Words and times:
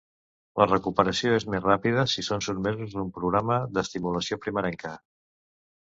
La 0.61 0.65
recuperació 0.69 1.35
és 1.41 1.45
més 1.55 1.61
ràpida 1.67 2.07
si 2.15 2.25
són 2.29 2.43
sotmesos 2.47 2.99
a 2.99 3.05
un 3.07 3.15
programa 3.21 3.61
d'estimulació 3.77 4.43
primerenca. 4.49 5.01